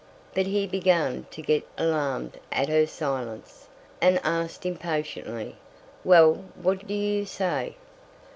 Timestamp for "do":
6.87-6.95